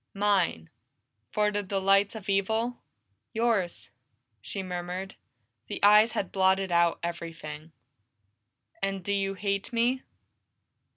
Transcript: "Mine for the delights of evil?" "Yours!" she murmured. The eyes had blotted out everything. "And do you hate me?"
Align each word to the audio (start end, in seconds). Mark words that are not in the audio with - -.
"Mine 0.15 0.71
for 1.31 1.51
the 1.51 1.61
delights 1.61 2.15
of 2.15 2.27
evil?" 2.27 2.79
"Yours!" 3.33 3.91
she 4.41 4.63
murmured. 4.63 5.13
The 5.67 5.79
eyes 5.83 6.13
had 6.13 6.31
blotted 6.31 6.71
out 6.71 6.97
everything. 7.03 7.71
"And 8.81 9.03
do 9.03 9.13
you 9.13 9.35
hate 9.35 9.71
me?" 9.71 10.01